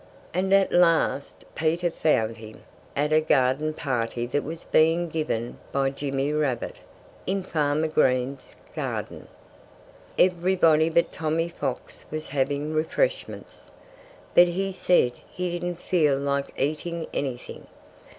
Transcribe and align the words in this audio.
And 0.33 0.51
at 0.51 0.71
last 0.71 1.45
Peter 1.53 1.91
found 1.91 2.37
him, 2.37 2.63
at 2.95 3.13
a 3.13 3.21
garden 3.21 3.75
party 3.75 4.25
that 4.25 4.43
was 4.43 4.63
being 4.63 5.07
given 5.09 5.59
by 5.71 5.91
Jimmy 5.91 6.33
Rabbit, 6.33 6.77
in 7.27 7.43
Farmer 7.43 7.87
Green's 7.87 8.55
garden. 8.75 9.27
Everybody 10.17 10.89
but 10.89 11.11
Tommy 11.11 11.49
Fox 11.49 12.05
was 12.09 12.29
having 12.29 12.73
refreshments. 12.73 13.69
But 14.33 14.47
he 14.47 14.71
said 14.71 15.11
he 15.31 15.51
didn't 15.51 15.77
feel 15.79 16.17
like 16.17 16.51
eating 16.57 17.05
anything. 17.13 17.67